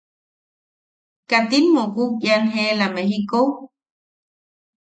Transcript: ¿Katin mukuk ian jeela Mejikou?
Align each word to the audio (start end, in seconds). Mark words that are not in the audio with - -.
¿Katin 1.29 1.65
mukuk 1.75 2.13
ian 2.25 2.43
jeela 2.53 2.87
Mejikou? 2.95 3.47